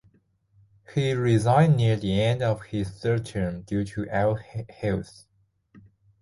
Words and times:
He 0.95 1.13
resigned 1.13 1.77
near 1.77 1.95
the 1.95 2.19
end 2.23 2.41
of 2.41 2.63
his 2.63 2.89
third 2.89 3.23
term 3.23 3.61
due 3.61 3.85
to 3.85 4.05
ill 4.11 4.39
health. 4.67 5.27